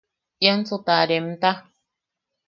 Iansu 0.45 0.77
ta 0.85 0.95
remta. 1.11 1.51